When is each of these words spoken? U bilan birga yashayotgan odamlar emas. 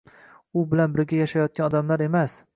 U 0.61 0.63
bilan 0.71 0.95
birga 0.95 1.21
yashayotgan 1.21 1.69
odamlar 1.71 2.07
emas. 2.09 2.43